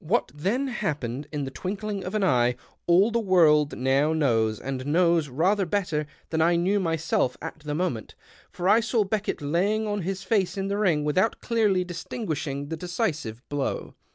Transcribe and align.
NN'liat 0.03 0.31
then 0.33 0.67
happened, 0.67 1.27
in 1.31 1.43
the 1.45 1.51
twinkling 1.51 2.03
of 2.03 2.15
an 2.15 2.23
eye, 2.23 2.55
all 2.87 3.11
the 3.11 3.19
world 3.19 3.77
now 3.77 4.13
knows, 4.13 4.59
and 4.59 4.83
knows 4.87 5.29
rather 5.29 5.63
better 5.63 5.97
82 5.97 5.97
DR. 5.99 6.07
JOHNSON 6.07 6.07
AT 6.07 6.07
THE 6.07 6.37
STADIUM 6.37 6.39
than 6.39 6.41
I 6.41 6.63
knew 6.69 6.79
myself 6.79 7.37
at 7.39 7.59
the 7.59 7.75
moment, 7.75 8.15
for 8.51 8.67
I 8.67 8.79
saw 8.79 9.03
Beckett 9.03 9.43
lying 9.43 9.85
on 9.85 10.01
his 10.01 10.23
face 10.23 10.57
in 10.57 10.69
the 10.69 10.79
ring 10.79 11.03
without 11.03 11.39
clearly 11.39 11.83
distinguishing 11.83 12.67
tlie 12.69 12.79
decisive 12.79 13.47
blow. 13.47 13.93